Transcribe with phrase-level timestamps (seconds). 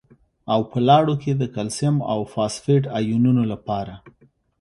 [0.53, 3.93] او په لاړو کې د کلسیم او فاسفیټ ایونونو لپاره